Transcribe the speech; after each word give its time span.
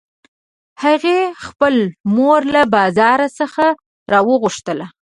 هغې 0.83 1.17
خپله 1.45 1.85
مور 2.15 2.41
له 2.53 2.61
بازار 2.75 3.19
څخه 3.39 3.65
راوغوښتله 4.11 4.85